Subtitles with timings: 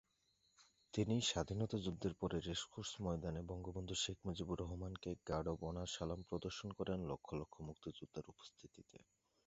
[0.93, 6.69] তিনি স্বাধীনতা যুদ্ধের পরে রেসকোর্স ময়দানে বঙ্গবন্ধু শেখ মুজিবুর রহমানকে "গার্ড অব অনার" সালাম প্রদর্শন
[6.77, 8.97] করেন লক্ষ লক্ষ মুক্তিযোদ্ধার উপস্থিতিতে।